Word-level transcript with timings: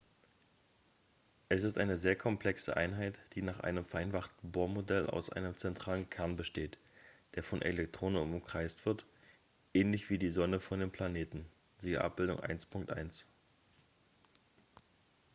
es 1.49 1.61
ist 1.63 1.77
eine 1.77 1.95
sehr 1.95 2.15
komplexe 2.15 2.75
einheit 2.75 3.19
die 3.35 3.43
nach 3.43 3.59
einem 3.59 3.85
vereinfachten 3.85 4.51
bohr-modell 4.51 5.07
aus 5.07 5.29
einem 5.29 5.53
zentralen 5.53 6.09
kern 6.09 6.37
besteht 6.37 6.79
der 7.35 7.43
von 7.43 7.61
elektronen 7.61 8.19
umkreist 8.33 8.83
wird 8.87 9.05
ähnlich 9.75 10.09
wie 10.09 10.17
die 10.17 10.31
sonne 10.31 10.59
von 10.59 10.79
den 10.79 10.89
planeten 10.91 11.45
siehe 11.77 12.01
abbildung 12.03 12.39
1.1 12.39 13.25